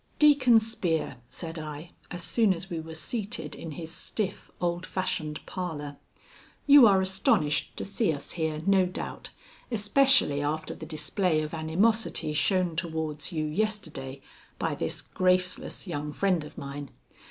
[0.17, 5.45] "Deacon Spear," said I, as soon as we were seated in his stiff old fashioned
[5.45, 5.97] parlor,
[6.65, 9.29] "you are astonished to see us here, no doubt,
[9.69, 14.21] especially after the display of animosity shown towards you yesterday
[14.57, 16.89] by this graceless young friend of mine.